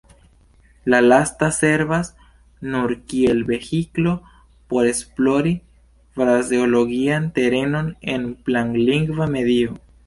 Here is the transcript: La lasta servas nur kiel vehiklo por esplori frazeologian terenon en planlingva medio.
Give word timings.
La 0.91 0.99
lasta 1.07 1.49
servas 1.57 2.09
nur 2.75 2.95
kiel 3.11 3.45
vehiklo 3.51 4.15
por 4.73 4.91
esplori 4.95 5.55
frazeologian 6.19 7.33
terenon 7.39 7.95
en 8.17 8.29
planlingva 8.49 9.33
medio. 9.39 9.83